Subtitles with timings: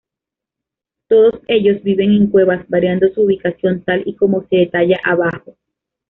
[1.07, 5.55] Todos ellos viven en cuevas, variando su ubicación tal y cómo se detalla abajo.